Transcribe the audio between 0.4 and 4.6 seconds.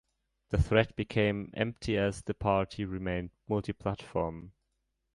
The threat became empty as The Party remained multi-platform.